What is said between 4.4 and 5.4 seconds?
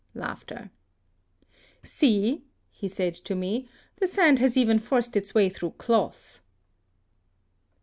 even forced its